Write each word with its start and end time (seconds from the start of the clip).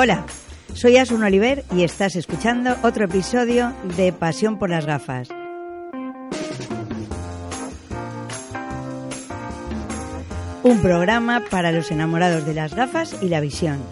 Hola, 0.00 0.24
soy 0.74 0.96
Asun 0.96 1.24
Oliver 1.24 1.64
y 1.74 1.82
estás 1.82 2.14
escuchando 2.14 2.76
otro 2.84 3.06
episodio 3.06 3.74
de 3.96 4.12
Pasión 4.12 4.56
por 4.56 4.70
las 4.70 4.86
gafas. 4.86 5.28
Un 10.62 10.80
programa 10.82 11.42
para 11.50 11.72
los 11.72 11.90
enamorados 11.90 12.46
de 12.46 12.54
las 12.54 12.76
gafas 12.76 13.16
y 13.20 13.28
la 13.28 13.40
visión. 13.40 13.82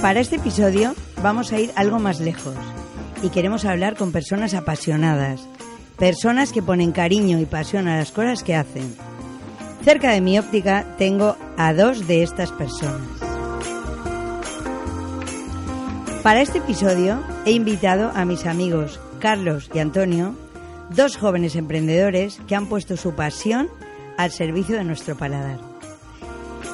Para 0.00 0.20
este 0.20 0.36
episodio 0.36 0.94
vamos 1.20 1.52
a 1.52 1.58
ir 1.58 1.72
algo 1.74 1.98
más 1.98 2.20
lejos 2.20 2.54
y 3.24 3.30
queremos 3.30 3.64
hablar 3.64 3.96
con 3.96 4.12
personas 4.12 4.54
apasionadas, 4.54 5.40
personas 5.98 6.52
que 6.52 6.62
ponen 6.62 6.92
cariño 6.92 7.40
y 7.40 7.44
pasión 7.44 7.88
a 7.88 7.96
las 7.96 8.12
cosas 8.12 8.44
que 8.44 8.54
hacen. 8.54 9.07
Cerca 9.82 10.12
de 10.12 10.20
mi 10.20 10.38
óptica 10.38 10.84
tengo 10.98 11.36
a 11.56 11.72
dos 11.72 12.06
de 12.06 12.22
estas 12.22 12.52
personas. 12.52 13.00
Para 16.22 16.42
este 16.42 16.58
episodio 16.58 17.22
he 17.46 17.52
invitado 17.52 18.10
a 18.14 18.24
mis 18.24 18.44
amigos 18.44 19.00
Carlos 19.18 19.70
y 19.72 19.78
Antonio, 19.78 20.34
dos 20.90 21.16
jóvenes 21.16 21.56
emprendedores 21.56 22.40
que 22.46 22.54
han 22.54 22.66
puesto 22.66 22.96
su 22.96 23.14
pasión 23.14 23.68
al 24.16 24.30
servicio 24.30 24.76
de 24.76 24.84
nuestro 24.84 25.16
paladar. 25.16 25.58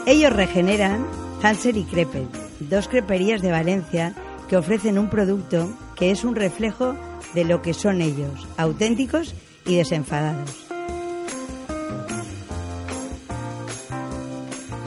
Ellos 0.07 0.33
regeneran 0.33 1.07
Hansel 1.43 1.77
y 1.77 1.85
Crepel, 1.85 2.27
dos 2.59 2.89
creperías 2.89 3.43
de 3.43 3.53
Valencia 3.53 4.15
que 4.49 4.57
ofrecen 4.57 4.99
un 4.99 5.09
producto 5.09 5.71
que 5.95 6.11
es 6.11 6.25
un 6.25 6.35
reflejo 6.35 6.95
de 7.35 7.45
lo 7.45 7.63
que 7.63 7.75
son 7.75 8.01
ellos, 8.01 8.49
auténticos 8.57 9.35
y 9.67 9.77
desenfadados. 9.77 10.64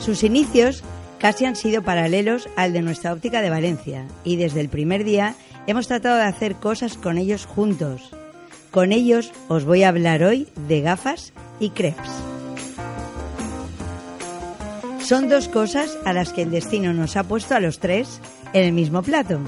Sus 0.07 0.23
inicios 0.23 0.85
casi 1.19 1.43
han 1.43 1.57
sido 1.57 1.81
paralelos 1.81 2.47
al 2.55 2.71
de 2.71 2.81
nuestra 2.81 3.11
óptica 3.11 3.41
de 3.41 3.49
Valencia 3.49 4.07
y 4.23 4.37
desde 4.37 4.61
el 4.61 4.69
primer 4.69 5.03
día 5.03 5.35
hemos 5.67 5.89
tratado 5.89 6.15
de 6.15 6.23
hacer 6.23 6.55
cosas 6.55 6.97
con 6.97 7.17
ellos 7.17 7.45
juntos. 7.45 8.15
Con 8.71 8.93
ellos 8.93 9.33
os 9.49 9.65
voy 9.65 9.83
a 9.83 9.89
hablar 9.89 10.23
hoy 10.23 10.47
de 10.69 10.79
gafas 10.79 11.33
y 11.59 11.71
crepes. 11.71 12.09
Son 15.01 15.27
dos 15.27 15.49
cosas 15.49 15.97
a 16.05 16.13
las 16.13 16.31
que 16.31 16.43
el 16.43 16.51
destino 16.51 16.93
nos 16.93 17.17
ha 17.17 17.25
puesto 17.25 17.55
a 17.55 17.59
los 17.59 17.79
tres 17.79 18.21
en 18.53 18.63
el 18.63 18.71
mismo 18.71 19.03
plato. 19.03 19.41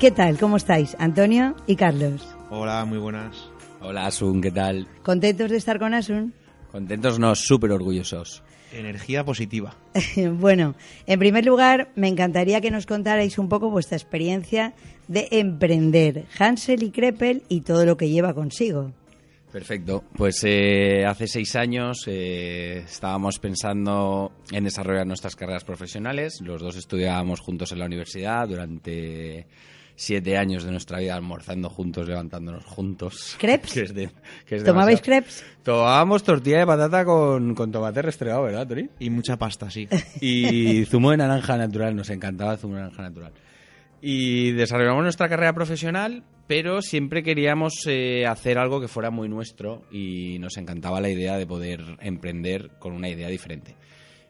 ¿Qué 0.00 0.10
tal? 0.10 0.38
¿Cómo 0.40 0.56
estáis, 0.56 0.96
Antonio 0.98 1.54
y 1.68 1.76
Carlos? 1.76 2.26
Hola, 2.50 2.84
muy 2.84 2.98
buenas. 2.98 3.48
Hola 3.80 4.06
Asun, 4.06 4.40
¿qué 4.42 4.50
tal? 4.50 4.88
¿Contentos 5.04 5.52
de 5.52 5.56
estar 5.56 5.78
con 5.78 5.94
Asun? 5.94 6.34
Contentos, 6.72 7.18
no, 7.18 7.34
súper 7.34 7.72
orgullosos. 7.72 8.42
Energía 8.72 9.24
positiva. 9.24 9.74
bueno, 10.34 10.74
en 11.06 11.18
primer 11.18 11.46
lugar, 11.46 11.90
me 11.96 12.08
encantaría 12.08 12.60
que 12.60 12.70
nos 12.70 12.86
contarais 12.86 13.38
un 13.38 13.48
poco 13.48 13.70
vuestra 13.70 13.96
experiencia 13.96 14.74
de 15.08 15.28
emprender 15.30 16.26
Hansel 16.38 16.82
y 16.82 16.90
Krepel 16.90 17.42
y 17.48 17.62
todo 17.62 17.86
lo 17.86 17.96
que 17.96 18.10
lleva 18.10 18.34
consigo. 18.34 18.92
Perfecto. 19.50 20.04
Pues 20.14 20.44
eh, 20.44 21.06
hace 21.06 21.26
seis 21.26 21.56
años 21.56 22.04
eh, 22.06 22.84
estábamos 22.86 23.38
pensando 23.38 24.32
en 24.52 24.64
desarrollar 24.64 25.06
nuestras 25.06 25.34
carreras 25.34 25.64
profesionales. 25.64 26.40
Los 26.42 26.60
dos 26.60 26.76
estudiábamos 26.76 27.40
juntos 27.40 27.72
en 27.72 27.78
la 27.78 27.86
universidad 27.86 28.46
durante 28.46 29.46
siete 30.00 30.38
años 30.38 30.62
de 30.62 30.70
nuestra 30.70 31.00
vida 31.00 31.16
almorzando 31.16 31.68
juntos, 31.68 32.06
levantándonos 32.08 32.64
juntos. 32.64 33.34
¿Crepes? 33.38 33.72
Que 33.74 33.80
es 33.82 33.94
de- 33.94 34.10
que 34.46 34.54
es 34.56 34.64
¿Tomabais 34.64 35.00
crepes? 35.00 35.44
Tomábamos 35.64 36.22
tortilla 36.22 36.60
de 36.60 36.66
patata 36.66 37.04
con, 37.04 37.54
con 37.56 37.72
tomate 37.72 38.00
restregado, 38.00 38.44
¿verdad, 38.44 38.66
Tori? 38.68 38.88
Y 39.00 39.10
mucha 39.10 39.36
pasta, 39.36 39.68
sí. 39.70 39.88
Y 40.20 40.84
zumo 40.84 41.10
de 41.10 41.16
naranja 41.16 41.56
natural, 41.56 41.96
nos 41.96 42.10
encantaba 42.10 42.52
el 42.52 42.58
zumo 42.58 42.76
de 42.76 42.82
naranja 42.82 43.02
natural. 43.02 43.32
Y 44.00 44.52
desarrollamos 44.52 45.02
nuestra 45.02 45.28
carrera 45.28 45.52
profesional, 45.52 46.22
pero 46.46 46.80
siempre 46.80 47.24
queríamos 47.24 47.74
eh, 47.88 48.24
hacer 48.26 48.56
algo 48.56 48.80
que 48.80 48.86
fuera 48.86 49.10
muy 49.10 49.28
nuestro 49.28 49.82
y 49.90 50.38
nos 50.38 50.56
encantaba 50.56 51.00
la 51.00 51.08
idea 51.10 51.36
de 51.36 51.46
poder 51.48 51.80
emprender 52.00 52.70
con 52.78 52.92
una 52.92 53.08
idea 53.08 53.26
diferente. 53.28 53.74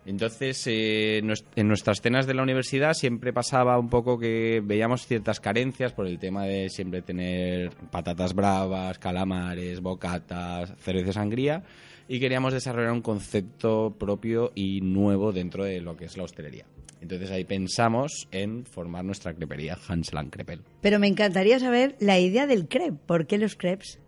Entonces, 0.09 0.67
eh, 0.67 1.19
en 1.19 1.69
nuestras 1.69 2.01
cenas 2.01 2.27
de 2.27 2.33
la 2.33 2.43
universidad 2.43 2.95
siempre 2.95 3.31
pasaba 3.35 3.79
un 3.79 3.91
poco 3.91 4.19
que 4.19 4.63
veíamos 4.65 5.07
ciertas 5.07 5.39
carencias 5.39 5.93
por 5.93 6.07
el 6.07 6.19
tema 6.19 6.47
de 6.47 6.71
siempre 6.71 7.03
tener 7.03 7.77
patatas 7.91 8.33
bravas, 8.33 8.99
calamares, 8.99 9.83
bocatas, 9.83 10.73
cerveza 10.79 11.13
sangría, 11.13 11.63
y 12.09 12.21
queríamos 12.21 12.55
desarrollar 12.55 12.93
un 12.93 13.03
concepto 13.03 13.97
propio 13.99 14.51
y 14.55 14.81
nuevo 14.81 15.31
dentro 15.31 15.65
de 15.65 15.83
lo 15.83 15.95
que 15.95 16.07
es 16.07 16.17
la 16.17 16.23
hostelería. 16.23 16.65
Entonces 17.03 17.31
ahí 17.31 17.45
pensamos 17.45 18.29
en 18.33 18.65
formar 18.65 19.05
nuestra 19.05 19.35
crepería 19.35 19.77
Hansel 19.89 20.31
Crepel. 20.31 20.63
Pero 20.81 20.99
me 20.99 21.09
encantaría 21.09 21.59
saber 21.59 21.97
la 22.01 22.19
idea 22.19 22.47
del 22.47 22.67
crepe. 22.67 22.97
¿Por 23.05 23.27
qué 23.27 23.37
los 23.37 23.57
crepes? 23.57 24.01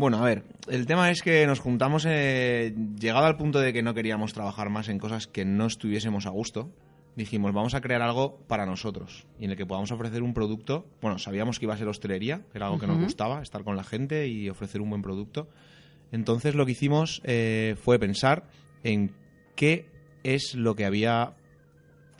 Bueno, 0.00 0.16
a 0.16 0.22
ver, 0.22 0.44
el 0.70 0.86
tema 0.86 1.10
es 1.10 1.20
que 1.20 1.46
nos 1.46 1.60
juntamos, 1.60 2.06
eh, 2.08 2.74
llegado 2.98 3.26
al 3.26 3.36
punto 3.36 3.60
de 3.60 3.74
que 3.74 3.82
no 3.82 3.92
queríamos 3.92 4.32
trabajar 4.32 4.70
más 4.70 4.88
en 4.88 4.98
cosas 4.98 5.26
que 5.26 5.44
no 5.44 5.66
estuviésemos 5.66 6.24
a 6.24 6.30
gusto, 6.30 6.70
dijimos, 7.16 7.52
vamos 7.52 7.74
a 7.74 7.82
crear 7.82 8.00
algo 8.00 8.38
para 8.48 8.64
nosotros 8.64 9.26
y 9.38 9.44
en 9.44 9.50
el 9.50 9.58
que 9.58 9.66
podamos 9.66 9.92
ofrecer 9.92 10.22
un 10.22 10.32
producto. 10.32 10.86
Bueno, 11.02 11.18
sabíamos 11.18 11.58
que 11.58 11.66
iba 11.66 11.74
a 11.74 11.76
ser 11.76 11.86
hostelería, 11.86 12.38
que 12.50 12.56
era 12.56 12.68
algo 12.68 12.78
que 12.78 12.86
nos 12.86 12.98
gustaba, 12.98 13.42
estar 13.42 13.62
con 13.62 13.76
la 13.76 13.84
gente 13.84 14.26
y 14.26 14.48
ofrecer 14.48 14.80
un 14.80 14.88
buen 14.88 15.02
producto. 15.02 15.50
Entonces 16.12 16.54
lo 16.54 16.64
que 16.64 16.72
hicimos 16.72 17.20
eh, 17.24 17.76
fue 17.78 17.98
pensar 17.98 18.44
en 18.82 19.12
qué 19.54 19.84
es 20.24 20.54
lo 20.54 20.76
que 20.76 20.86
había, 20.86 21.34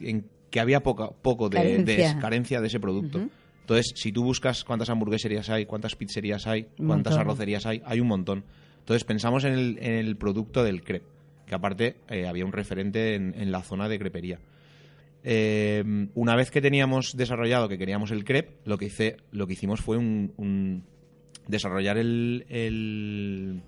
en 0.01 0.27
que 0.51 0.61
había 0.61 0.83
poca, 0.83 1.13
poco 1.23 1.49
de 1.49 1.79
de 1.79 1.97
Carencia. 1.97 2.19
carencia 2.21 2.61
de 2.61 2.67
ese 2.67 2.79
producto. 2.79 3.31
Entonces, 3.61 3.93
si 3.97 4.11
tú 4.13 4.25
buscas 4.25 4.65
cuántas 4.65 4.91
hamburgueserías 4.91 5.49
hay, 5.51 5.67
cuántas 5.67 5.95
pizzerías 5.97 6.47
hay, 6.47 6.67
cuántas 6.87 7.15
arrocerías 7.21 7.67
hay, 7.67 7.83
hay 7.85 8.01
un 8.01 8.09
montón. 8.09 8.45
Entonces, 8.81 9.05
pensamos 9.05 9.45
en 9.45 9.53
el, 9.53 9.79
en 9.81 9.93
el 9.95 10.17
producto 10.17 10.65
del 10.65 10.83
crepe, 10.83 11.07
que 11.47 11.55
aparte 11.55 11.97
eh, 12.09 12.27
había 12.27 12.45
un 12.45 12.53
referente 12.53 13.15
en, 13.15 13.35
en 13.37 13.53
la 13.53 13.63
zona 13.63 13.89
de 13.89 13.99
crepería. 13.99 14.39
Eh, 15.23 16.09
una 16.15 16.35
vez 16.35 16.51
que 16.51 16.61
teníamos 16.63 17.17
desarrollado 17.17 17.69
que 17.69 17.77
queríamos 17.79 18.11
el 18.11 18.25
crepe, 18.25 18.55
lo 18.65 18.79
que, 18.79 18.87
hice, 18.87 19.19
lo 19.33 19.47
que 19.47 19.53
hicimos 19.53 19.81
fue 19.81 19.99
un, 19.99 20.33
un- 20.39 20.83
desarrollar 21.47 21.99
el, 21.99 22.47
el- 22.49 23.61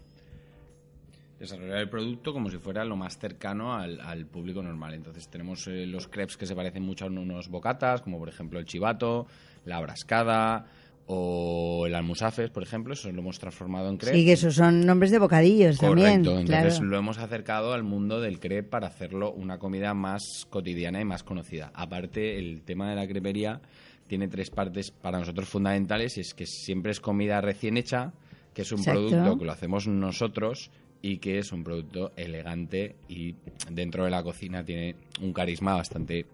Desarrollar 1.39 1.79
el 1.79 1.89
producto 1.89 2.33
como 2.33 2.49
si 2.51 2.59
fuera 2.59 2.85
lo 2.85 2.95
más 2.97 3.19
cercano 3.19 3.75
al, 3.75 4.01
al 4.01 4.27
público 4.27 4.63
normal. 4.63 4.95
Entonces 4.95 5.27
tenemos 5.29 5.67
eh, 5.67 5.87
los 5.87 6.07
crepes 6.07 6.37
que 6.37 6.47
se 6.47 6.55
parecen 6.55 6.85
mucho 6.85 7.05
a 7.05 7.09
unos 7.09 7.49
bocatas, 7.49 8.01
como 8.01 8.17
por 8.19 8.29
ejemplo 8.29 8.61
el 8.61 8.65
chivato, 8.65 9.27
la 9.65 9.81
brascada 9.81 10.67
o 11.07 11.87
el 11.87 11.95
almusafes, 11.95 12.51
por 12.51 12.63
ejemplo. 12.63 12.95
Eso 12.95 13.11
lo 13.11 13.21
hemos 13.21 13.39
transformado 13.39 13.89
en 13.89 13.97
crepes. 13.97 14.19
Sí, 14.19 14.25
que 14.25 14.33
esos 14.33 14.55
son 14.55 14.87
nombres 14.87 15.11
de 15.11 15.19
bocadillos 15.19 15.79
también. 15.79 16.25
Correcto, 16.25 16.41
entonces 16.41 16.75
claro. 16.75 16.91
lo 16.91 16.99
hemos 16.99 17.19
acercado 17.19 17.73
al 17.73 17.83
mundo 17.83 18.21
del 18.21 18.39
crepe 18.39 18.69
para 18.69 18.87
hacerlo 18.87 19.33
una 19.33 19.59
comida 19.59 19.95
más 19.95 20.47
cotidiana 20.49 21.01
y 21.01 21.05
más 21.05 21.23
conocida. 21.23 21.71
Aparte, 21.75 22.39
el 22.39 22.63
tema 22.63 22.89
de 22.91 22.97
la 22.97 23.07
crepería 23.07 23.61
tiene 24.07 24.29
tres 24.29 24.51
partes 24.51 24.91
para 24.91 25.19
nosotros 25.19 25.49
fundamentales 25.49 26.17
y 26.19 26.21
es 26.21 26.35
que 26.35 26.47
siempre 26.47 26.93
es 26.93 27.01
comida 27.01 27.41
recién 27.41 27.77
hecha, 27.77 28.13
que 28.55 28.63
es 28.63 28.73
un 28.73 28.81
Exacto. 28.81 29.09
producto 29.09 29.39
que 29.39 29.45
lo 29.45 29.53
hacemos 29.53 29.87
nosotros 29.87 30.71
y 31.01 31.19
que 31.19 31.39
es 31.39 31.53
un 31.53 31.65
producto 31.65 32.13
elegante 32.17 32.97
y 33.09 33.35
dentro 33.71 34.05
de 34.05 34.11
la 34.11 34.23
cocina 34.23 34.65
tiene 34.65 34.97
un 35.21 35.33
carisma 35.33 35.75
bastante 35.75 36.27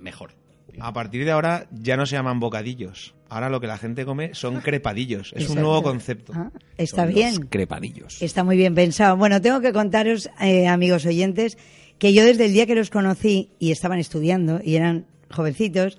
mejor. 0.00 0.39
A 0.78 0.92
partir 0.92 1.24
de 1.24 1.30
ahora 1.30 1.66
ya 1.72 1.96
no 1.96 2.06
se 2.06 2.16
llaman 2.16 2.40
bocadillos. 2.40 3.14
Ahora 3.28 3.48
lo 3.48 3.60
que 3.60 3.66
la 3.66 3.78
gente 3.78 4.04
come 4.04 4.34
son 4.34 4.60
crepadillos. 4.60 5.28
Es 5.34 5.42
Exacto. 5.42 5.52
un 5.52 5.60
nuevo 5.60 5.82
concepto. 5.82 6.32
Ah, 6.34 6.50
está 6.76 7.04
Son 7.04 7.14
bien. 7.14 7.34
Los 7.36 7.46
crepadillos. 7.48 8.22
Está 8.22 8.44
muy 8.44 8.56
bien 8.56 8.74
pensado. 8.74 9.16
Bueno, 9.16 9.40
tengo 9.40 9.60
que 9.60 9.72
contaros, 9.72 10.30
eh, 10.40 10.66
amigos 10.66 11.06
oyentes, 11.06 11.58
que 11.98 12.12
yo 12.12 12.24
desde 12.24 12.46
el 12.46 12.52
día 12.52 12.66
que 12.66 12.74
los 12.74 12.90
conocí 12.90 13.50
y 13.58 13.70
estaban 13.70 13.98
estudiando 13.98 14.60
y 14.62 14.76
eran 14.76 15.06
jovencitos, 15.30 15.98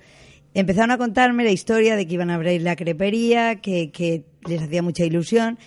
empezaron 0.53 0.91
a 0.91 0.97
contarme 0.97 1.43
la 1.43 1.51
historia 1.51 1.95
de 1.95 2.05
que 2.07 2.15
iban 2.15 2.29
a 2.29 2.35
abrir 2.35 2.61
la 2.61 2.75
crepería, 2.75 3.61
que, 3.61 3.91
que 3.91 4.25
les 4.47 4.61
hacía 4.61 4.81
mucha 4.81 5.05
ilusión. 5.05 5.57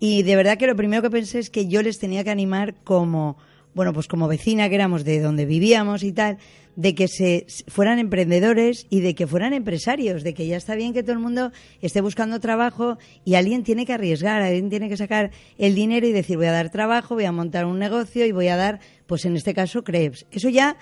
Y 0.00 0.22
de 0.24 0.36
verdad 0.36 0.58
que 0.58 0.66
lo 0.66 0.76
primero 0.76 1.00
que 1.02 1.10
pensé 1.10 1.38
es 1.38 1.48
que 1.48 1.68
yo 1.68 1.80
les 1.80 1.98
tenía 1.98 2.24
que 2.24 2.30
animar 2.30 2.74
como, 2.84 3.38
bueno, 3.74 3.92
pues 3.92 4.08
como 4.08 4.28
vecina 4.28 4.68
que 4.68 4.76
éramos 4.76 5.04
de 5.04 5.20
donde 5.20 5.46
vivíamos 5.46 6.02
y 6.02 6.12
tal, 6.12 6.38
de 6.76 6.94
que 6.94 7.08
se 7.08 7.46
fueran 7.68 7.98
emprendedores 7.98 8.86
y 8.90 9.00
de 9.00 9.14
que 9.14 9.26
fueran 9.26 9.52
empresarios, 9.52 10.22
de 10.22 10.34
que 10.34 10.46
ya 10.46 10.56
está 10.56 10.74
bien 10.74 10.92
que 10.92 11.02
todo 11.02 11.12
el 11.12 11.18
mundo 11.18 11.52
esté 11.80 12.00
buscando 12.00 12.40
trabajo 12.40 12.98
y 13.24 13.34
alguien 13.34 13.62
tiene 13.62 13.86
que 13.86 13.92
arriesgar, 13.92 14.42
alguien 14.42 14.70
tiene 14.70 14.88
que 14.88 14.96
sacar 14.96 15.30
el 15.58 15.74
dinero 15.74 16.06
y 16.06 16.12
decir 16.12 16.36
voy 16.36 16.46
a 16.46 16.52
dar 16.52 16.70
trabajo, 16.70 17.14
voy 17.14 17.24
a 17.24 17.32
montar 17.32 17.66
un 17.66 17.78
negocio 17.78 18.26
y 18.26 18.32
voy 18.32 18.48
a 18.48 18.56
dar, 18.56 18.80
pues 19.06 19.24
en 19.24 19.36
este 19.36 19.54
caso, 19.54 19.84
crepes. 19.84 20.26
Eso 20.30 20.48
ya 20.48 20.76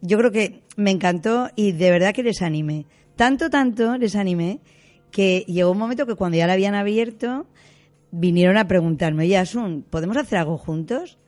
yo 0.00 0.18
creo 0.18 0.30
que 0.30 0.62
me 0.76 0.90
encantó 0.90 1.50
y 1.56 1.72
de 1.72 1.90
verdad 1.90 2.14
que 2.14 2.22
les 2.22 2.42
animé. 2.42 2.86
Tanto, 3.16 3.50
tanto 3.50 3.96
les 3.96 4.14
animé 4.14 4.60
que 5.10 5.44
llegó 5.48 5.72
un 5.72 5.78
momento 5.78 6.06
que 6.06 6.14
cuando 6.14 6.36
ya 6.36 6.46
la 6.46 6.52
habían 6.52 6.74
abierto, 6.74 7.46
vinieron 8.10 8.56
a 8.56 8.68
preguntarme, 8.68 9.24
oye, 9.24 9.36
Asun, 9.36 9.84
¿podemos 9.88 10.16
hacer 10.16 10.38
algo 10.38 10.58
juntos? 10.58 11.18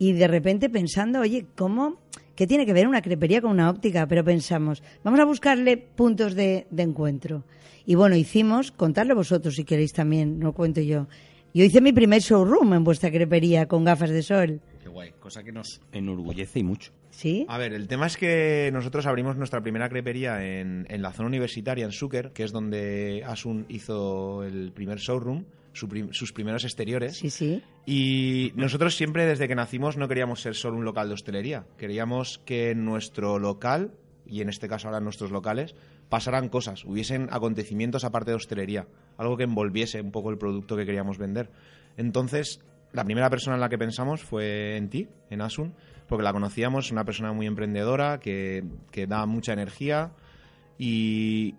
Y 0.00 0.14
de 0.14 0.26
repente 0.26 0.70
pensando, 0.70 1.20
oye, 1.20 1.44
¿cómo? 1.54 2.00
¿Qué 2.34 2.46
tiene 2.46 2.64
que 2.64 2.72
ver 2.72 2.88
una 2.88 3.02
crepería 3.02 3.42
con 3.42 3.50
una 3.50 3.68
óptica? 3.68 4.06
Pero 4.06 4.24
pensamos, 4.24 4.82
vamos 5.04 5.20
a 5.20 5.26
buscarle 5.26 5.76
puntos 5.76 6.34
de, 6.34 6.66
de 6.70 6.82
encuentro. 6.82 7.44
Y 7.84 7.96
bueno, 7.96 8.16
hicimos, 8.16 8.72
contadlo 8.72 9.14
vosotros 9.14 9.56
si 9.56 9.64
queréis 9.64 9.92
también, 9.92 10.38
no 10.38 10.54
cuento 10.54 10.80
yo. 10.80 11.06
Yo 11.52 11.64
hice 11.64 11.82
mi 11.82 11.92
primer 11.92 12.22
showroom 12.22 12.72
en 12.72 12.82
vuestra 12.82 13.10
crepería 13.10 13.66
con 13.66 13.84
gafas 13.84 14.08
de 14.08 14.22
sol. 14.22 14.60
Qué 14.82 14.88
guay, 14.88 15.12
cosa 15.20 15.42
que 15.42 15.52
nos 15.52 15.82
enorgullece 15.92 16.60
y 16.60 16.62
mucho. 16.62 16.92
¿Sí? 17.10 17.44
A 17.46 17.58
ver, 17.58 17.74
el 17.74 17.86
tema 17.86 18.06
es 18.06 18.16
que 18.16 18.70
nosotros 18.72 19.04
abrimos 19.04 19.36
nuestra 19.36 19.60
primera 19.60 19.90
crepería 19.90 20.42
en, 20.42 20.86
en 20.88 21.02
la 21.02 21.12
zona 21.12 21.28
universitaria, 21.28 21.84
en 21.84 21.92
Súquer, 21.92 22.30
que 22.32 22.44
es 22.44 22.52
donde 22.52 23.22
Asun 23.26 23.66
hizo 23.68 24.44
el 24.44 24.72
primer 24.72 24.96
showroom, 24.96 25.44
su 25.72 25.88
prim- 25.88 26.12
sus 26.12 26.32
primeros 26.32 26.64
exteriores. 26.64 27.16
Sí, 27.18 27.30
sí. 27.30 27.62
Y 27.86 28.52
nosotros 28.56 28.94
siempre 28.96 29.26
desde 29.26 29.48
que 29.48 29.54
nacimos 29.54 29.96
no 29.96 30.08
queríamos 30.08 30.40
ser 30.40 30.54
solo 30.54 30.76
un 30.76 30.84
local 30.84 31.08
de 31.08 31.14
hostelería. 31.14 31.66
Queríamos 31.78 32.40
que 32.44 32.70
en 32.70 32.84
nuestro 32.84 33.38
local, 33.38 33.92
y 34.26 34.40
en 34.42 34.48
este 34.48 34.68
caso 34.68 34.88
ahora 34.88 35.00
nuestros 35.00 35.30
locales, 35.30 35.74
pasaran 36.08 36.48
cosas, 36.48 36.84
hubiesen 36.84 37.28
acontecimientos 37.30 38.04
aparte 38.04 38.32
de 38.32 38.36
hostelería, 38.36 38.86
algo 39.16 39.36
que 39.36 39.44
envolviese 39.44 40.00
un 40.00 40.10
poco 40.10 40.30
el 40.30 40.38
producto 40.38 40.76
que 40.76 40.84
queríamos 40.84 41.18
vender. 41.18 41.50
Entonces, 41.96 42.60
la 42.92 43.04
primera 43.04 43.30
persona 43.30 43.54
en 43.54 43.60
la 43.60 43.68
que 43.68 43.78
pensamos 43.78 44.20
fue 44.22 44.76
en 44.76 44.88
ti, 44.88 45.08
en 45.30 45.40
Asun, 45.40 45.74
porque 46.08 46.24
la 46.24 46.32
conocíamos, 46.32 46.90
una 46.90 47.04
persona 47.04 47.32
muy 47.32 47.46
emprendedora, 47.46 48.18
que, 48.18 48.64
que 48.90 49.06
da 49.06 49.24
mucha 49.26 49.52
energía 49.52 50.10
y, 50.78 51.54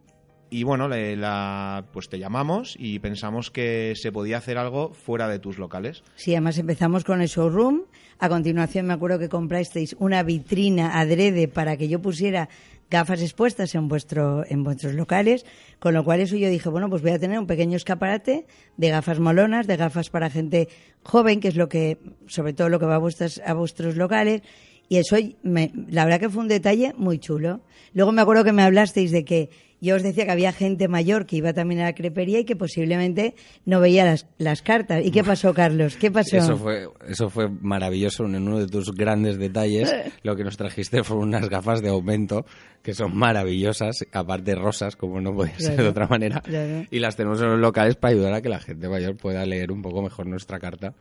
y 0.52 0.64
bueno, 0.64 0.88
le- 0.88 1.16
la, 1.16 1.86
pues 1.92 2.10
te 2.10 2.20
llamamos 2.20 2.76
y 2.78 3.00
pensamos 3.00 3.50
que 3.50 3.94
se 3.96 4.12
podía 4.12 4.38
hacer 4.38 4.58
algo 4.60 4.94
fuera 4.94 5.28
de 5.28 5.40
tus 5.40 5.58
locales. 5.58 6.04
Sí, 6.16 6.34
además 6.36 6.60
empezamos 6.60 7.04
con 7.04 7.22
el 7.22 7.28
showroom. 7.28 7.82
A 8.20 8.30
continuación 8.30 8.86
me 8.86 8.94
acuerdo 8.94 9.18
que 9.18 9.30
comprasteis 9.30 9.96
una 9.98 10.22
vitrina 10.22 11.00
adrede 11.00 11.48
para 11.48 11.76
que 11.78 11.88
yo 11.88 12.00
pusiera 12.02 12.50
gafas 12.92 13.22
expuestas 13.22 13.74
en 13.74 13.88
vuestro 13.88 14.44
en 14.48 14.64
vuestros 14.66 14.94
locales, 14.94 15.46
con 15.80 15.94
lo 15.94 16.04
cual 16.04 16.20
eso 16.20 16.36
yo 16.36 16.50
dije, 16.50 16.68
bueno, 16.70 16.90
pues 16.90 17.02
voy 17.02 17.12
a 17.12 17.20
tener 17.20 17.40
un 17.40 17.48
pequeño 17.48 17.78
escaparate 17.78 18.46
de 18.78 18.90
gafas 18.90 19.20
molonas, 19.20 19.66
de 19.66 19.78
gafas 19.78 20.10
para 20.10 20.30
gente 20.30 20.68
joven, 21.02 21.40
que 21.40 21.48
es 21.48 21.56
lo 21.56 21.70
que 21.70 21.98
sobre 22.28 22.52
todo 22.54 22.68
lo 22.70 22.80
que 22.80 22.86
va 22.86 22.96
a 22.96 23.00
vuestras 23.00 23.42
a 23.46 23.54
vuestros 23.54 23.96
locales 23.96 24.42
y 24.90 24.98
eso 24.98 25.16
me- 25.42 25.72
la 25.90 26.04
verdad 26.04 26.20
que 26.20 26.30
fue 26.30 26.42
un 26.44 26.50
detalle 26.50 26.94
muy 26.98 27.18
chulo. 27.18 27.62
Luego 27.94 28.12
me 28.12 28.22
acuerdo 28.22 28.44
que 28.44 28.52
me 28.52 28.62
hablasteis 28.62 29.12
de 29.12 29.24
que 29.24 29.50
yo 29.82 29.96
os 29.96 30.04
decía 30.04 30.26
que 30.26 30.32
había 30.32 30.54
gente 30.54 30.88
mayor 30.88 31.26
que 31.26 31.38
iba 31.38 31.54
también 31.54 31.82
a 31.82 31.86
la 31.86 31.94
crepería 31.94 32.40
y 32.40 32.46
que 32.46 32.56
posiblemente 32.56 33.34
no 33.66 33.80
veía 33.80 34.06
las, 34.06 34.28
las 34.38 34.62
cartas. 34.62 35.04
¿Y 35.04 35.10
qué 35.10 35.24
pasó, 35.24 35.56
Carlos? 35.56 35.98
¿Qué 35.98 36.12
pasó? 36.12 36.38
Eso 36.38 36.56
fue, 36.56 36.88
eso 37.08 37.30
fue 37.32 37.50
maravilloso, 37.50 38.26
en 38.26 38.36
uno 38.36 38.60
de 38.60 38.68
tus 38.68 38.94
grandes 38.94 39.40
detalles. 39.40 39.94
Lo 40.24 40.36
que 40.36 40.44
nos 40.44 40.56
trajiste 40.56 41.04
fueron 41.04 41.30
unas 41.30 41.50
gafas 41.50 41.82
de 41.82 41.90
aumento 41.90 42.46
que 42.84 42.94
son 42.94 43.16
maravillosas, 43.18 44.06
aparte 44.12 44.54
rosas, 44.54 44.96
como 44.96 45.20
no 45.20 45.34
podía 45.34 45.58
ser 45.60 45.78
de 45.78 45.88
otra 45.88 46.08
manera. 46.08 46.42
claro. 46.42 46.86
Y 46.92 47.00
las 47.00 47.16
tenemos 47.16 47.42
en 47.42 47.50
los 47.50 47.60
locales 47.60 47.96
para 47.96 48.14
ayudar 48.14 48.34
a 48.34 48.42
que 48.42 48.50
la 48.50 48.60
gente 48.60 48.88
mayor 48.88 49.18
pueda 49.18 49.46
leer 49.46 49.72
un 49.72 49.82
poco 49.82 50.04
mejor 50.04 50.28
nuestra 50.28 50.60
carta, 50.60 50.94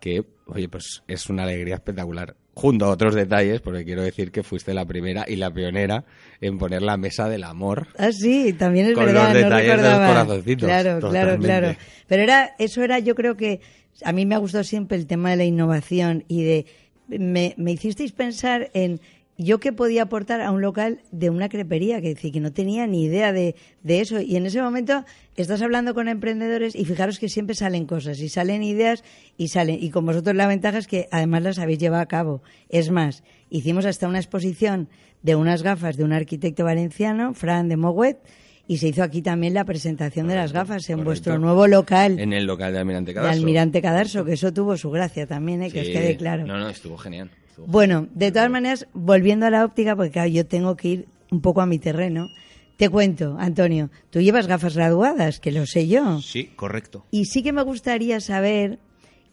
que, 0.00 0.24
oye, 0.46 0.68
pues 0.68 1.02
es 1.08 1.28
una 1.28 1.42
alegría 1.42 1.74
espectacular. 1.74 2.36
Junto 2.60 2.84
a 2.84 2.90
otros 2.90 3.14
detalles, 3.14 3.62
porque 3.62 3.86
quiero 3.86 4.02
decir 4.02 4.30
que 4.30 4.42
fuiste 4.42 4.74
la 4.74 4.84
primera 4.84 5.24
y 5.26 5.36
la 5.36 5.50
pionera 5.50 6.04
en 6.42 6.58
poner 6.58 6.82
la 6.82 6.98
mesa 6.98 7.26
del 7.26 7.44
amor. 7.44 7.88
Ah, 7.96 8.12
sí, 8.12 8.52
también 8.52 8.88
es 8.88 8.94
Con 8.94 9.06
verdad, 9.06 9.32
los 9.32 9.32
no 9.32 9.48
detalles 9.48 9.82
de 9.82 9.88
los 9.88 9.98
corazoncitos, 9.98 10.68
Claro, 10.68 11.08
claro, 11.08 11.38
claro. 11.38 11.76
Pero 12.06 12.22
era, 12.22 12.50
eso 12.58 12.82
era, 12.82 12.98
yo 12.98 13.14
creo 13.14 13.34
que 13.34 13.62
a 14.04 14.12
mí 14.12 14.26
me 14.26 14.34
ha 14.34 14.38
gustado 14.38 14.62
siempre 14.62 14.98
el 14.98 15.06
tema 15.06 15.30
de 15.30 15.36
la 15.36 15.44
innovación 15.44 16.24
y 16.28 16.44
de 16.44 16.66
me, 17.08 17.54
me 17.56 17.72
hicisteis 17.72 18.12
pensar 18.12 18.70
en 18.74 19.00
yo 19.44 19.60
qué 19.60 19.72
podía 19.72 20.02
aportar 20.02 20.40
a 20.40 20.50
un 20.50 20.60
local 20.60 21.00
de 21.10 21.30
una 21.30 21.48
crepería, 21.48 22.00
que 22.00 22.08
decir, 22.08 22.32
que 22.32 22.40
no 22.40 22.52
tenía 22.52 22.86
ni 22.86 23.04
idea 23.04 23.32
de, 23.32 23.54
de 23.82 24.00
eso. 24.00 24.20
Y 24.20 24.36
en 24.36 24.46
ese 24.46 24.60
momento 24.60 25.04
estás 25.36 25.62
hablando 25.62 25.94
con 25.94 26.08
emprendedores 26.08 26.74
y 26.74 26.84
fijaros 26.84 27.18
que 27.18 27.28
siempre 27.28 27.54
salen 27.54 27.86
cosas 27.86 28.20
y 28.20 28.28
salen 28.28 28.62
ideas 28.62 29.02
y 29.36 29.48
salen. 29.48 29.82
Y 29.82 29.90
con 29.90 30.04
vosotros 30.04 30.36
la 30.36 30.46
ventaja 30.46 30.78
es 30.78 30.86
que 30.86 31.08
además 31.10 31.42
las 31.42 31.58
habéis 31.58 31.78
llevado 31.78 32.02
a 32.02 32.06
cabo. 32.06 32.42
Es 32.68 32.90
más, 32.90 33.22
hicimos 33.48 33.86
hasta 33.86 34.08
una 34.08 34.18
exposición 34.18 34.88
de 35.22 35.36
unas 35.36 35.62
gafas 35.62 35.96
de 35.96 36.04
un 36.04 36.12
arquitecto 36.12 36.64
valenciano, 36.64 37.34
Fran 37.34 37.68
de 37.68 37.76
Moguet, 37.76 38.18
y 38.66 38.78
se 38.78 38.88
hizo 38.88 39.02
aquí 39.02 39.20
también 39.20 39.54
la 39.54 39.64
presentación 39.64 40.28
de 40.28 40.36
las 40.36 40.52
gafas 40.52 40.88
en 40.88 40.96
correcto. 40.96 41.04
vuestro 41.04 41.38
nuevo 41.38 41.66
local 41.66 42.20
En 42.20 42.32
el 42.32 42.44
local 42.44 42.72
de 42.72 42.78
Almirante 42.78 43.10
de 43.10 43.14
Cadarso. 43.14 43.38
Almirante 43.40 43.82
Cadarso, 43.82 44.24
que 44.24 44.34
eso 44.34 44.52
tuvo 44.52 44.76
su 44.76 44.90
gracia 44.90 45.26
también, 45.26 45.62
¿eh? 45.62 45.70
que 45.72 45.80
os 45.80 45.88
quede 45.88 46.16
claro. 46.16 46.46
No, 46.46 46.56
no, 46.56 46.68
estuvo 46.68 46.96
genial. 46.96 47.30
Bueno, 47.56 48.08
de 48.14 48.32
todas 48.32 48.50
maneras, 48.50 48.86
volviendo 48.92 49.46
a 49.46 49.50
la 49.50 49.64
óptica, 49.64 49.94
porque 49.96 50.10
claro, 50.12 50.28
yo 50.30 50.46
tengo 50.46 50.76
que 50.76 50.88
ir 50.88 51.06
un 51.30 51.40
poco 51.40 51.60
a 51.60 51.66
mi 51.66 51.78
terreno, 51.78 52.28
te 52.76 52.88
cuento, 52.88 53.36
Antonio, 53.38 53.90
tú 54.10 54.20
llevas 54.20 54.46
gafas 54.46 54.74
graduadas, 54.76 55.38
que 55.40 55.52
lo 55.52 55.66
sé 55.66 55.86
yo. 55.86 56.20
Sí, 56.20 56.50
correcto. 56.56 57.04
Y 57.10 57.26
sí 57.26 57.42
que 57.42 57.52
me 57.52 57.62
gustaría 57.62 58.20
saber 58.20 58.78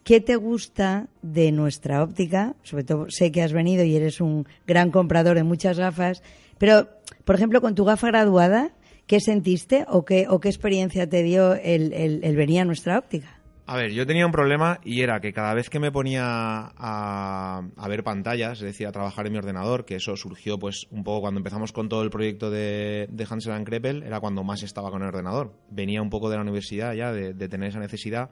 qué 0.03 0.19
te 0.21 0.35
gusta 0.35 1.07
de 1.21 1.51
nuestra 1.51 2.03
óptica, 2.03 2.55
sobre 2.63 2.83
todo 2.83 3.07
sé 3.09 3.31
que 3.31 3.41
has 3.41 3.53
venido 3.53 3.83
y 3.85 3.95
eres 3.95 4.19
un 4.21 4.45
gran 4.65 4.91
comprador 4.91 5.35
de 5.37 5.43
muchas 5.43 5.79
gafas, 5.79 6.21
pero, 6.57 6.89
por 7.23 7.35
ejemplo, 7.35 7.61
con 7.61 7.75
tu 7.75 7.85
gafa 7.85 8.07
graduada, 8.07 8.71
¿qué 9.05 9.19
sentiste 9.21 9.85
o 9.87 10.03
qué, 10.05 10.27
o 10.29 10.39
qué 10.39 10.49
experiencia 10.49 11.07
te 11.09 11.23
dio 11.23 11.53
el, 11.55 11.93
el- 11.93 12.19
el 12.23 12.35
venir 12.35 12.59
a 12.61 12.65
nuestra 12.65 12.97
óptica? 12.99 13.36
A 13.69 13.75
ver, 13.75 13.91
yo 13.91 14.07
tenía 14.07 14.25
un 14.25 14.31
problema 14.31 14.79
y 14.85 15.01
era 15.01 15.19
que 15.19 15.33
cada 15.33 15.53
vez 15.53 15.69
que 15.69 15.81
me 15.81 15.91
ponía 15.91 16.23
a, 16.23 17.61
a 17.75 17.87
ver 17.89 18.01
pantallas, 18.01 18.59
es 18.59 18.63
decir, 18.63 18.87
a 18.87 18.93
trabajar 18.93 19.25
en 19.27 19.33
mi 19.33 19.39
ordenador, 19.39 19.83
que 19.83 19.97
eso 19.97 20.15
surgió 20.15 20.57
pues 20.57 20.87
un 20.89 21.03
poco 21.03 21.19
cuando 21.19 21.41
empezamos 21.41 21.73
con 21.73 21.89
todo 21.89 22.01
el 22.01 22.09
proyecto 22.09 22.49
de, 22.49 23.09
de 23.11 23.27
Hansel 23.29 23.51
and 23.51 23.67
Gretel, 23.67 24.03
era 24.03 24.21
cuando 24.21 24.45
más 24.45 24.63
estaba 24.63 24.89
con 24.89 25.01
el 25.01 25.09
ordenador. 25.09 25.53
Venía 25.69 26.01
un 26.01 26.09
poco 26.09 26.29
de 26.29 26.37
la 26.37 26.43
universidad 26.43 26.93
ya, 26.93 27.11
de, 27.11 27.33
de 27.33 27.49
tener 27.49 27.67
esa 27.67 27.79
necesidad. 27.79 28.29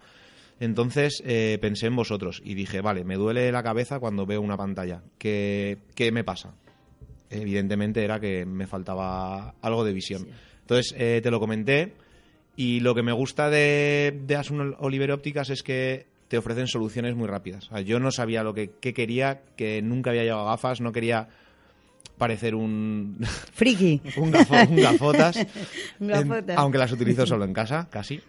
Entonces 0.62 1.22
eh, 1.26 1.58
pensé 1.62 1.88
en 1.88 1.98
vosotros 1.98 2.42
y 2.42 2.54
dije, 2.54 2.80
vale, 2.80 3.04
me 3.04 3.16
duele 3.16 3.52
la 3.52 3.62
cabeza 3.62 4.00
cuando 4.00 4.26
veo 4.26 4.40
una 4.40 4.56
pantalla. 4.56 5.04
¿Qué, 5.18 5.80
qué 5.96 6.14
me 6.14 6.24
pasa? 6.24 6.56
Evidentemente 7.30 8.06
era 8.06 8.22
que 8.22 8.46
me 8.46 8.68
faltaba 8.68 9.56
algo 9.62 9.84
de 9.84 9.92
visión. 9.92 10.28
Entonces 10.62 10.96
eh, 10.98 11.20
te 11.22 11.30
lo 11.30 11.42
comenté 11.42 11.94
y 12.56 12.80
lo 12.80 12.96
que 12.96 13.04
me 13.04 13.12
gusta 13.12 13.50
de, 13.50 14.19
de 14.25 14.36
Asun 14.36 14.75
Oliver 14.80 15.12
Ópticas 15.12 15.50
es 15.50 15.63
que 15.63 16.06
te 16.27 16.38
ofrecen 16.38 16.68
soluciones 16.68 17.15
muy 17.15 17.27
rápidas. 17.27 17.68
O 17.68 17.70
sea, 17.70 17.82
yo 17.82 18.00
no 18.00 18.12
sabía 18.12 18.44
lo 18.44 18.53
que, 18.53 18.72
qué 18.79 18.94
quería, 18.94 19.41
que 19.56 19.82
nunca 19.82 20.10
había 20.10 20.24
llevado 20.24 20.46
gafas, 20.46 20.82
no 20.82 20.91
quería 20.91 21.27
parecer 22.18 22.56
un, 22.56 23.18
Friki. 23.53 24.01
un, 24.18 24.32
gafo- 24.32 24.68
un 24.70 24.75
gafotas, 24.77 25.38
Un 26.00 26.08
gafotas. 26.08 26.58
aunque 26.58 26.77
las 26.77 26.91
utilizo 26.91 27.25
solo 27.25 27.46
en 27.46 27.53
casa, 27.53 27.88
casi. 27.91 28.22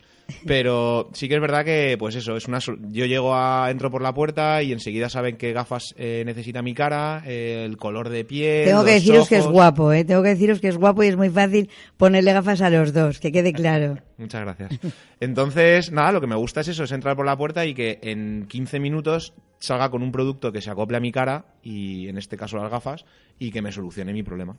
Pero 0.44 1.10
sí 1.12 1.28
que 1.28 1.36
es 1.36 1.40
verdad 1.40 1.64
que, 1.64 1.96
pues 1.98 2.14
eso, 2.16 2.36
es 2.36 2.48
una 2.48 2.58
yo 2.58 3.06
llego 3.06 3.34
a, 3.34 3.70
entro 3.70 3.90
por 3.90 4.02
la 4.02 4.12
puerta 4.12 4.62
y 4.62 4.72
enseguida 4.72 5.08
saben 5.08 5.36
qué 5.36 5.52
gafas 5.52 5.94
eh, 5.96 6.22
necesita 6.26 6.62
mi 6.62 6.74
cara, 6.74 7.22
eh, 7.26 7.64
el 7.64 7.76
color 7.76 8.08
de 8.08 8.24
piel. 8.24 8.66
Tengo 8.66 8.84
que 8.84 8.92
deciros 8.92 9.28
que 9.28 9.36
es 9.36 9.46
guapo, 9.46 9.92
¿eh? 9.92 10.04
Tengo 10.04 10.22
que 10.22 10.30
deciros 10.30 10.60
que 10.60 10.68
es 10.68 10.76
guapo 10.76 11.02
y 11.02 11.08
es 11.08 11.16
muy 11.16 11.30
fácil 11.30 11.70
ponerle 11.96 12.32
gafas 12.32 12.60
a 12.60 12.70
los 12.70 12.92
dos, 12.92 13.20
que 13.20 13.32
quede 13.32 13.52
claro. 13.52 13.98
Muchas 14.18 14.40
gracias. 14.42 14.80
Entonces, 15.20 15.92
nada, 15.92 16.12
lo 16.12 16.20
que 16.20 16.26
me 16.26 16.36
gusta 16.36 16.60
es 16.60 16.68
eso, 16.68 16.84
es 16.84 16.92
entrar 16.92 17.16
por 17.16 17.26
la 17.26 17.36
puerta 17.36 17.66
y 17.66 17.74
que 17.74 17.98
en 18.02 18.46
15 18.48 18.80
minutos 18.80 19.34
salga 19.58 19.90
con 19.90 20.02
un 20.02 20.12
producto 20.12 20.52
que 20.52 20.60
se 20.60 20.70
acople 20.70 20.96
a 20.96 21.00
mi 21.00 21.12
cara, 21.12 21.46
y 21.62 22.08
en 22.08 22.18
este 22.18 22.36
caso 22.36 22.56
las 22.56 22.70
gafas, 22.70 23.04
y 23.38 23.50
que 23.50 23.62
me 23.62 23.72
solucione 23.72 24.12
mi 24.12 24.22
problema. 24.22 24.56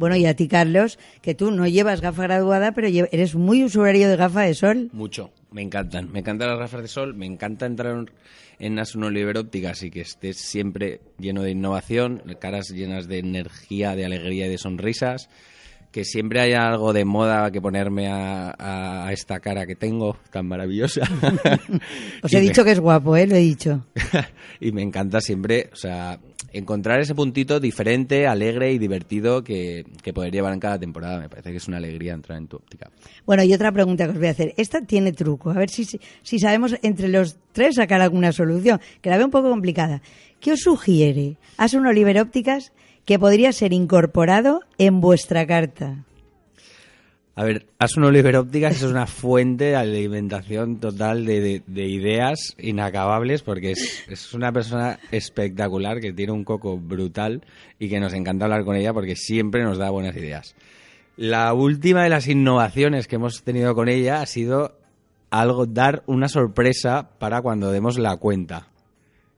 Bueno, 0.00 0.16
y 0.16 0.24
a 0.24 0.34
ti, 0.34 0.48
Carlos, 0.48 0.98
que 1.20 1.34
tú 1.34 1.50
no 1.50 1.66
llevas 1.66 2.00
gafa 2.00 2.22
graduada, 2.22 2.72
pero 2.72 2.88
eres 2.88 3.34
muy 3.34 3.62
usuario 3.62 4.08
de 4.08 4.16
gafa 4.16 4.40
de 4.40 4.54
sol. 4.54 4.88
Mucho, 4.94 5.30
me 5.50 5.60
encantan. 5.60 6.10
Me 6.10 6.20
encantan 6.20 6.48
las 6.48 6.58
gafas 6.58 6.80
de 6.80 6.88
sol, 6.88 7.12
me 7.12 7.26
encanta 7.26 7.66
entrar 7.66 8.06
en 8.58 8.78
Asun 8.78 9.04
Oliver 9.04 9.36
Ópticas 9.36 9.82
y 9.82 9.90
que 9.90 10.00
estés 10.00 10.38
siempre 10.38 11.02
lleno 11.18 11.42
de 11.42 11.50
innovación, 11.50 12.22
caras 12.40 12.70
llenas 12.70 13.08
de 13.08 13.18
energía, 13.18 13.94
de 13.94 14.06
alegría 14.06 14.46
y 14.46 14.48
de 14.48 14.56
sonrisas. 14.56 15.28
Que 15.90 16.04
siempre 16.04 16.40
haya 16.40 16.68
algo 16.68 16.92
de 16.92 17.04
moda 17.04 17.50
que 17.50 17.60
ponerme 17.60 18.06
a, 18.08 19.08
esta 19.12 19.40
cara 19.40 19.66
que 19.66 19.74
tengo, 19.74 20.16
tan 20.30 20.46
maravillosa. 20.46 21.00
Os 22.22 22.32
Y 22.32 22.36
he 22.36 22.40
me- 22.40 22.46
dicho 22.46 22.64
que 22.64 22.70
es 22.72 22.80
guapo, 22.80 23.16
¿eh? 23.16 23.26
Lo 23.26 23.34
he 23.34 23.40
dicho. 23.40 23.84
y 24.60 24.70
me 24.72 24.82
encanta 24.82 25.20
siempre, 25.20 25.68
o 25.72 25.76
sea, 25.76 26.20
encontrar 26.52 27.00
ese 27.00 27.14
puntito 27.14 27.58
diferente, 27.58 28.26
alegre 28.28 28.72
y 28.72 28.78
divertido 28.78 29.42
que, 29.42 29.84
que 30.02 30.12
poder 30.12 30.32
llevar 30.32 30.52
en 30.52 30.60
cada 30.60 30.78
temporada. 30.78 31.18
Me 31.18 31.28
parece 31.28 31.50
que 31.50 31.56
es 31.56 31.66
una 31.66 31.78
alegría 31.78 32.12
entrar 32.14 32.38
en 32.38 32.46
tu 32.46 32.56
óptica. 32.58 32.88
Bueno, 33.26 33.42
y 33.42 33.52
otra 33.52 33.72
pregunta 33.72 34.04
que 34.04 34.10
os 34.12 34.18
voy 34.18 34.28
a 34.28 34.30
hacer. 34.30 34.54
Esta 34.56 34.82
tiene 34.82 35.12
truco. 35.12 35.50
A 35.50 35.54
ver 35.54 35.70
si, 35.70 35.84
si, 35.84 36.00
si 36.22 36.38
sabemos 36.38 36.76
entre 36.82 37.08
los 37.08 37.36
tres 37.52 37.74
sacar 37.76 38.00
alguna 38.00 38.30
solución, 38.30 38.80
que 39.00 39.10
la 39.10 39.16
veo 39.16 39.26
un 39.26 39.32
poco 39.32 39.50
complicada. 39.50 40.02
¿Qué 40.38 40.52
os 40.52 40.60
sugiere? 40.60 41.36
Haz 41.56 41.74
un 41.74 41.86
Oliver 41.86 42.18
Ópticas 42.20 42.72
que 43.10 43.18
podría 43.18 43.50
ser 43.50 43.72
incorporado 43.72 44.60
en 44.78 45.00
vuestra 45.00 45.44
carta. 45.44 46.04
A 47.34 47.42
ver, 47.42 47.66
Asun 47.80 48.04
Oliver 48.04 48.36
Ópticas 48.36 48.76
es 48.76 48.82
una 48.84 49.08
fuente 49.08 49.64
de 49.64 49.74
alimentación 49.74 50.78
total 50.78 51.26
de, 51.26 51.40
de- 51.40 51.62
de 51.66 51.86
ideas 51.88 52.54
inacabables 52.56 53.42
porque 53.42 53.72
es, 53.72 54.04
es 54.08 54.32
una 54.32 54.52
persona 54.52 55.00
espectacular 55.10 55.98
que 55.98 56.12
tiene 56.12 56.30
un 56.30 56.44
coco 56.44 56.78
brutal 56.78 57.42
y 57.80 57.88
que 57.88 57.98
nos 57.98 58.12
encanta 58.12 58.44
hablar 58.44 58.64
con 58.64 58.76
ella 58.76 58.94
porque 58.94 59.16
siempre 59.16 59.64
nos 59.64 59.76
da 59.76 59.90
buenas 59.90 60.14
ideas. 60.14 60.54
La 61.16 61.52
última 61.52 62.04
de 62.04 62.10
las 62.10 62.28
innovaciones 62.28 63.08
que 63.08 63.16
hemos 63.16 63.42
tenido 63.42 63.74
con 63.74 63.88
ella 63.88 64.20
ha 64.22 64.26
sido 64.26 64.78
algo 65.30 65.66
dar 65.66 66.04
una 66.06 66.28
sorpresa 66.28 67.10
para 67.18 67.42
cuando 67.42 67.72
demos 67.72 67.98
la 67.98 68.16
cuenta. 68.18 68.68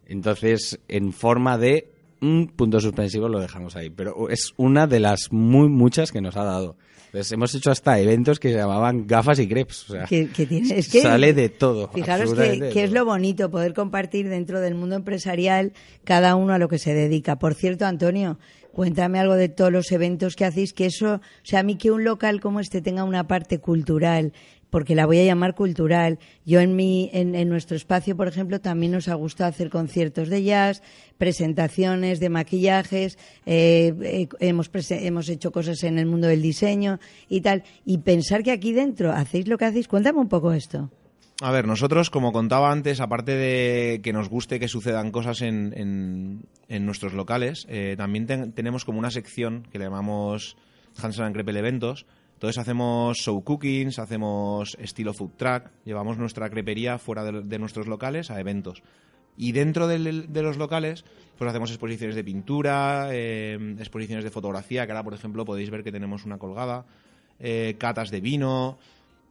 Entonces, 0.07 0.79
en 0.89 1.15
forma 1.15 1.57
de 1.57 1.89
un 2.23 2.47
punto 2.49 2.81
suspensivo 2.81 3.29
lo 3.29 3.41
dejamos 3.41 3.77
ahí, 3.77 3.91
pero 3.91 4.29
es 4.31 4.55
una 4.57 4.87
de 4.87 5.01
las 5.01 5.33
muy 5.33 5.69
muchas 5.69 6.13
que 6.13 6.21
nos 6.21 6.37
ha 6.37 6.45
dado. 6.45 6.77
Hemos 7.13 7.55
hecho 7.55 7.71
hasta 7.71 7.99
eventos 7.99 8.41
que 8.41 8.51
se 8.51 8.57
llamaban 8.57 9.07
gafas 9.07 9.39
y 9.39 9.47
crepes. 9.47 9.91
O 9.91 9.93
sea, 9.93 10.05
que, 10.07 10.29
que 10.29 10.47
tiene, 10.47 10.79
es 10.79 10.89
que, 10.89 11.03
sale 11.03 11.35
de 11.35 11.51
todo. 11.51 11.89
Fijaros 11.89 12.33
que, 12.33 12.71
que 12.73 12.85
es 12.85 12.93
lo 12.93 13.05
bonito, 13.05 13.51
poder 13.51 13.75
compartir 13.75 14.31
dentro 14.31 14.61
del 14.61 14.75
mundo 14.75 14.97
empresarial 14.97 15.75
cada 16.05 16.37
uno 16.37 16.55
a 16.55 16.59
lo 16.59 16.69
que 16.69 16.79
se 16.79 16.95
dedica. 16.95 17.39
Por 17.39 17.53
cierto, 17.53 17.85
Antonio, 17.85 18.39
cuéntame 18.73 19.19
algo 19.19 19.35
de 19.35 19.49
todos 19.49 19.73
los 19.73 19.93
eventos 19.93 20.37
que 20.37 20.45
hacéis, 20.45 20.73
que 20.73 20.87
eso, 20.87 21.15
o 21.17 21.21
sea, 21.45 21.61
a 21.61 21.63
mí 21.63 21.77
que 21.77 21.91
un 21.91 22.05
local 22.05 22.41
como 22.41 22.61
este 22.61 22.81
tenga 22.81 23.05
una 23.05 23.27
parte 23.27 23.59
cultural, 23.59 24.33
porque 24.71 24.95
la 24.95 25.05
voy 25.05 25.19
a 25.19 25.25
llamar 25.25 25.55
cultural. 25.55 26.19
Yo 26.47 26.61
en 26.61 26.75
mi, 26.75 27.11
en, 27.13 27.49
nuestro 27.51 27.77
espacio, 27.77 28.17
por 28.17 28.27
ejemplo, 28.27 28.59
también 28.59 28.93
nos 28.93 29.07
ha 29.09 29.15
gustado 29.15 29.51
hacer 29.51 29.69
conciertos 29.69 30.31
de 30.31 30.43
jazz, 30.43 30.83
presentaciones 31.19 32.21
de 32.21 32.31
maquillajes, 32.31 33.19
eh, 33.45 33.95
eh, 34.03 34.29
hemos, 34.41 34.71
hemos 34.89 35.29
hecho 35.29 35.53
cosas 35.53 35.85
en 35.85 35.99
el 35.99 36.07
mundo 36.07 36.27
del 36.27 36.41
diseño 36.41 37.01
y 37.29 37.43
tal. 37.43 37.65
Y 37.85 37.99
pensar 37.99 38.43
que 38.43 38.51
aquí 38.51 38.73
dentro 38.73 39.13
hacéis 39.13 39.47
lo 39.47 39.59
que 39.59 39.67
hacéis, 39.67 39.89
cuéntame 39.89 40.21
un 40.21 40.29
poco 40.29 40.53
esto. 40.53 40.91
A 41.45 41.51
ver, 41.51 41.67
nosotros, 41.67 42.09
como 42.09 42.31
contaba 42.33 42.71
antes, 42.71 43.01
aparte 43.01 43.35
de 43.35 44.01
que 44.05 44.13
nos 44.13 44.29
guste 44.29 44.61
que 44.61 44.69
sucedan 44.69 45.11
cosas 45.11 45.41
en, 45.43 45.73
en- 45.77 46.45
en 46.69 46.87
nuestros 46.87 47.15
locales, 47.15 47.67
eh, 47.69 47.97
también 47.99 48.27
ten- 48.29 48.53
tenemos 48.53 48.85
como 48.85 49.01
una 49.01 49.11
sección 49.11 49.67
que 49.73 49.81
le 49.81 49.87
llamamos 49.87 50.57
Hansel 51.03 51.25
and 51.25 51.35
Crepel 51.35 51.57
Eventos. 51.57 52.07
Entonces 52.35 52.59
hacemos 52.59 53.19
show 53.19 53.43
cookings, 53.43 53.99
hacemos 53.99 54.77
estilo 54.81 55.15
food 55.15 55.33
truck, 55.37 55.65
llevamos 55.85 56.17
nuestra 56.17 56.49
crepería 56.49 56.99
fuera 56.99 57.25
de, 57.25 57.59
nuestros 57.59 57.89
locales 57.89 58.31
a 58.31 58.39
eventos. 58.39 58.85
Y 59.37 59.51
dentro 59.51 59.89
de 59.89 59.99
los 60.43 60.57
locales, 60.59 61.05
pues 61.39 61.51
hacemos 61.51 61.71
exposiciones 61.71 62.15
de 62.15 62.23
pintura, 62.23 63.09
eh, 63.11 63.75
exposiciones 63.81 64.23
de 64.25 64.31
fotografía, 64.31 64.87
que 64.87 64.93
ahora, 64.93 65.03
por 65.03 65.15
ejemplo, 65.15 65.45
podéis 65.45 65.71
ver 65.71 65.83
que 65.83 65.91
tenemos 65.91 66.25
una 66.25 66.39
colgada, 66.39 66.85
eh, 67.41 67.75
catas 67.79 68.11
de 68.13 68.21
vino, 68.21 68.79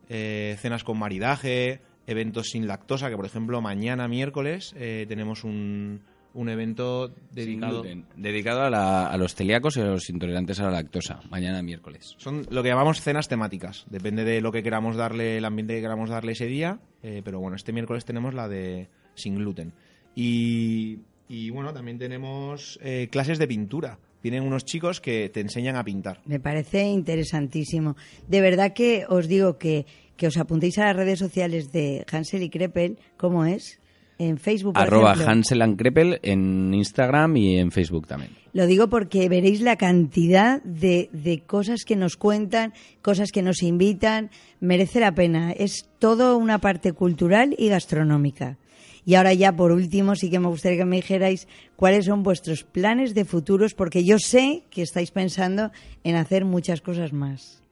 cenas 0.09 0.83
con 0.83 0.99
maridaje, 0.99 1.79
eventos 2.11 2.47
sin 2.49 2.67
lactosa, 2.67 3.09
que 3.09 3.15
por 3.15 3.25
ejemplo 3.25 3.61
mañana 3.61 4.07
miércoles 4.07 4.73
eh, 4.77 5.05
tenemos 5.09 5.43
un, 5.43 6.01
un 6.33 6.49
evento 6.49 7.11
dedicado... 7.31 7.83
Dedicado 8.15 8.61
a, 8.63 8.69
la- 8.69 9.07
a 9.07 9.17
los 9.17 9.33
celíacos 9.35 9.75
y 9.77 9.81
a 9.81 9.85
los 9.85 10.09
intolerantes 10.09 10.59
a 10.59 10.65
la 10.65 10.71
lactosa. 10.71 11.19
Mañana 11.29 11.61
miércoles. 11.61 12.15
Son 12.17 12.45
lo 12.49 12.61
que 12.63 12.69
llamamos 12.69 13.01
cenas 13.01 13.27
temáticas. 13.27 13.85
Depende 13.89 14.23
de 14.23 14.39
lo 14.41 14.51
que 14.51 14.63
queramos 14.63 14.95
darle, 14.95 15.37
el 15.37 15.45
ambiente 15.45 15.75
que 15.75 15.81
queramos 15.81 16.09
darle 16.09 16.33
ese 16.33 16.45
día. 16.45 16.79
eh, 17.03 17.21
pero 17.25 17.39
bueno, 17.39 17.55
este 17.55 17.73
miércoles 17.73 18.05
tenemos 18.05 18.33
la 18.33 18.47
de 18.47 18.87
sin 19.15 19.35
gluten. 19.35 19.73
Y, 20.15 20.99
y 21.27 21.49
bueno, 21.49 21.73
también 21.73 21.97
tenemos 21.97 22.79
eh, 22.81 23.07
clases 23.11 23.39
de 23.39 23.47
pintura. 23.47 23.97
Vienen 24.23 24.43
unos 24.43 24.65
chicos 24.65 25.01
que 25.01 25.29
te 25.29 25.39
enseñan 25.39 25.75
a 25.75 25.83
pintar. 25.83 26.21
Me 26.25 26.39
parece 26.39 26.83
interesantísimo. 26.83 27.95
De 28.27 28.39
verdad 28.39 28.73
que 28.73 29.05
os 29.09 29.27
digo 29.27 29.57
que, 29.57 29.87
que 30.17 30.27
os 30.27 30.37
apuntéis 30.37 30.77
a 30.77 30.85
las 30.85 30.95
redes 30.95 31.19
sociales 31.19 31.71
de 31.71 32.05
Hansel 32.11 32.43
y 32.43 32.49
Krepel. 32.49 32.99
¿Cómo 33.17 33.45
es? 33.45 33.79
En 34.17 34.37
Facebook, 34.37 34.73
por 34.73 34.83
Arroba 34.83 35.13
ejemplo. 35.13 35.31
Hansel 35.31 35.61
and 35.63 35.77
Krepel 35.77 36.19
en 36.21 36.73
Instagram 36.73 37.37
y 37.37 37.57
en 37.57 37.71
Facebook 37.71 38.05
también. 38.05 38.31
Lo 38.53 38.67
digo 38.67 38.87
porque 38.87 39.27
veréis 39.29 39.61
la 39.61 39.77
cantidad 39.77 40.61
de, 40.63 41.09
de 41.11 41.39
cosas 41.39 41.85
que 41.85 41.95
nos 41.95 42.17
cuentan, 42.17 42.73
cosas 43.01 43.31
que 43.31 43.41
nos 43.41 43.63
invitan. 43.63 44.29
Merece 44.59 44.99
la 44.99 45.15
pena. 45.15 45.51
Es 45.53 45.89
todo 45.97 46.37
una 46.37 46.59
parte 46.59 46.93
cultural 46.93 47.55
y 47.57 47.69
gastronómica. 47.69 48.57
Y 49.05 49.15
ahora 49.15 49.33
ya, 49.33 49.55
por 49.55 49.71
último, 49.71 50.15
sí 50.15 50.29
que 50.29 50.39
me 50.39 50.47
gustaría 50.47 50.77
que 50.77 50.85
me 50.85 50.97
dijerais 50.97 51.47
cuáles 51.75 52.05
son 52.05 52.21
vuestros 52.21 52.63
planes 52.63 53.15
de 53.15 53.25
futuros, 53.25 53.73
porque 53.73 54.03
yo 54.03 54.19
sé 54.19 54.63
que 54.69 54.83
estáis 54.83 55.09
pensando 55.09 55.71
en 56.03 56.15
hacer 56.15 56.45
muchas 56.45 56.81
cosas 56.81 57.11
más. 57.11 57.63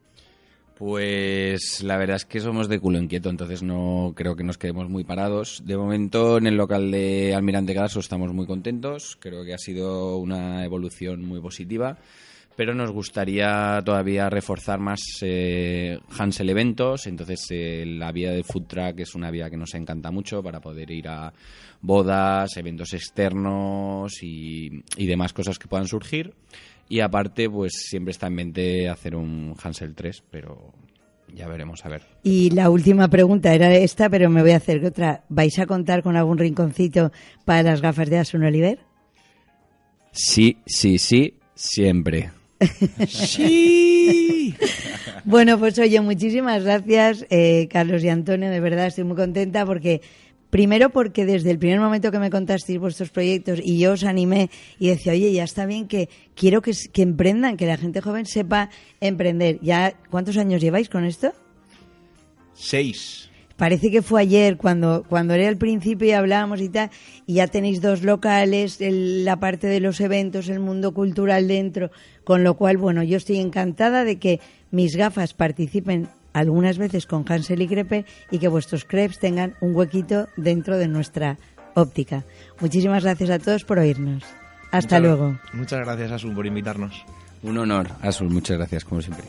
Pues 0.80 1.84
la 1.84 1.98
verdad 1.98 2.16
es 2.16 2.24
que 2.24 2.40
somos 2.40 2.70
de 2.70 2.80
culo 2.80 3.00
inquieto, 3.00 3.30
entonces 3.30 3.62
no 3.62 4.14
creo 4.16 4.38
que 4.38 4.46
nos 4.46 4.58
quedemos 4.58 4.88
muy 4.88 5.04
parados. 5.04 5.62
De 5.66 5.76
momento 5.76 6.38
en 6.38 6.48
el 6.48 6.56
local 6.56 6.90
de 6.90 7.36
Almirante 7.36 7.74
Calaso 7.74 8.00
estamos 8.00 8.32
muy 8.32 8.46
contentos, 8.46 9.18
creo 9.20 9.44
que 9.44 9.54
ha 9.54 9.58
sido 9.58 10.16
una 10.16 10.64
evolución 10.64 11.26
muy 11.26 11.42
positiva, 11.42 11.98
pero 12.56 12.74
nos 12.74 12.92
gustaría 12.92 13.82
todavía 13.84 14.30
reforzar 14.30 14.80
más 14.80 15.02
eh, 15.22 16.00
Hansel 16.18 16.50
Eventos, 16.50 17.08
entonces 17.08 17.46
eh, 17.50 17.84
la 17.86 18.14
vía 18.14 18.32
de 18.32 18.44
Food 18.44 18.68
Truck 18.68 19.00
es 19.02 19.16
una 19.16 19.32
vía 19.32 19.50
que 19.50 19.58
nos 19.58 19.74
encanta 19.74 20.12
mucho 20.12 20.42
para 20.42 20.62
poder 20.62 20.90
ir 20.92 21.10
a 21.10 21.34
bodas, 21.82 22.56
eventos 22.56 22.94
externos 22.94 24.24
y 24.24 24.82
demás 24.96 25.34
cosas 25.34 25.60
que 25.60 25.68
puedan 25.68 25.88
surgir. 25.88 26.34
Y 26.90 27.02
aparte, 27.02 27.50
pues 27.50 27.74
siempre 27.88 28.12
está 28.12 28.28
en 28.28 28.34
mente 28.34 28.90
hacer 28.90 29.16
un 29.16 29.56
Hansel 29.64 29.94
3, 29.94 30.24
pero 30.30 30.74
ya 31.34 31.48
veremos, 31.48 31.86
a 31.86 31.90
ver. 31.90 32.02
Y 32.24 32.50
la 32.50 32.70
última 32.70 33.08
pregunta 33.08 33.54
era 33.54 33.72
esta, 33.76 34.10
pero 34.10 34.30
me 34.30 34.42
voy 34.42 34.52
a 34.52 34.58
hacer 34.58 34.84
otra. 34.84 35.24
¿Vais 35.30 35.58
a 35.60 35.68
contar 35.68 36.02
con 36.02 36.18
algún 36.18 36.40
rinconcito 36.40 37.12
para 37.46 37.64
las 37.64 37.82
gafas 37.82 38.10
de 38.10 38.18
Asun 38.18 38.44
Oliver? 38.44 38.80
Sí, 40.12 40.58
sí, 40.66 40.98
sí, 40.98 41.36
siempre. 41.54 42.32
¡Sí! 43.08 44.56
Bueno, 45.24 45.60
pues 45.60 45.78
oye, 45.80 46.02
muchísimas 46.02 46.64
gracias, 46.64 47.26
eh, 47.30 47.68
Carlos 47.72 48.04
y 48.04 48.10
Antonio. 48.10 48.50
De 48.50 48.60
verdad, 48.60 48.88
estoy 48.88 49.04
muy 49.04 49.16
contenta 49.16 49.66
porque, 49.66 50.02
primero, 50.50 50.90
porque 50.90 51.26
desde 51.26 51.52
el 51.52 51.60
primer 51.60 51.80
momento 51.80 52.12
que 52.12 52.20
me 52.20 52.30
contasteis 52.30 52.80
vuestros 52.80 53.10
proyectos 53.10 53.60
y 53.64 53.80
yo 53.80 53.94
os 53.94 54.04
animé 54.04 54.50
y 54.80 54.88
decía, 54.90 55.14
oye, 55.14 55.32
ya 55.32 55.44
está 55.44 55.66
bien 55.66 55.88
que 55.88 56.10
quiero 56.36 56.62
que, 56.62 56.72
que 56.92 57.02
emprendan, 57.04 57.56
que 57.58 57.66
la 57.66 57.78
gente 57.78 58.02
joven 58.02 58.26
sepa 58.26 58.70
emprender. 59.00 59.60
¿Ya 59.62 59.94
cuántos 60.10 60.38
años 60.38 60.62
lleváis 60.62 60.90
con 60.90 61.06
esto? 61.06 61.34
Seis. 62.54 63.30
Parece 63.58 63.92
que 63.92 64.02
fue 64.02 64.22
ayer 64.22 64.56
cuando, 64.56 65.04
cuando 65.10 65.34
era 65.34 65.50
el 65.50 65.58
principio 65.58 66.08
y 66.08 66.12
hablábamos 66.12 66.62
y 66.62 66.70
tal, 66.70 66.92
y 67.28 67.34
ya 67.36 67.48
tenéis 67.48 67.82
dos 67.82 68.04
locales, 68.04 68.80
el- 68.80 69.26
la 69.26 69.38
parte 69.38 69.68
de 69.68 69.82
los 69.82 70.00
eventos, 70.00 70.48
el 70.48 70.62
mundo 70.62 70.94
cultural 70.94 71.50
dentro, 71.50 71.92
con 72.24 72.46
lo 72.46 72.56
cual, 72.56 72.78
bueno, 72.78 73.04
yo 73.04 73.18
estoy 73.18 73.38
encantada 73.40 74.06
de 74.06 74.18
que 74.18 74.40
mis 74.72 74.96
gafas 74.96 75.34
participen 75.34 76.08
algunas 76.40 76.78
veces 76.78 77.06
con 77.06 77.26
Hansel 77.28 77.62
y 77.62 77.68
Crepe 77.68 78.06
y 78.32 78.40
que 78.40 78.48
vuestros 78.48 78.86
crepes 78.86 79.20
tengan 79.20 79.56
un 79.62 79.76
huequito 79.76 80.28
dentro 80.38 80.78
de 80.78 80.88
nuestra 80.88 81.38
óptica. 81.76 82.24
Muchísimas 82.60 83.04
gracias 83.04 83.30
a 83.30 83.40
todos 83.40 83.64
por 83.64 83.80
oírnos. 83.80 84.24
Hasta 84.72 85.00
Muchas- 85.00 85.02
luego. 85.02 85.40
Muchas 85.54 85.80
gracias, 85.80 86.12
Asun, 86.12 86.36
por 86.36 86.46
invitarnos. 86.46 87.06
Un 87.42 87.58
honor, 87.58 87.88
Asul, 88.02 88.30
muchas 88.30 88.58
gracias, 88.58 88.84
como 88.86 89.02
siempre. 89.02 89.26